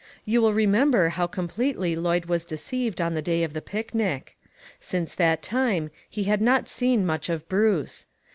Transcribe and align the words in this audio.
You 0.25 0.41
will 0.41 0.53
remem 0.53 0.89
ber 0.89 1.09
how 1.09 1.27
completely 1.27 1.95
Lloyd 1.95 2.25
was 2.25 2.43
deceived 2.43 2.99
on 2.99 3.13
the 3.13 3.21
day 3.21 3.43
of 3.43 3.53
the 3.53 3.61
picnic. 3.61 4.35
Since 4.79 5.13
that 5.13 5.43
time 5.43 5.91
he 6.09 6.23
had 6.23 6.41
not 6.41 6.67
seen 6.67 7.05
much 7.05 7.29
of 7.29 7.47
Bruce. 7.47 8.07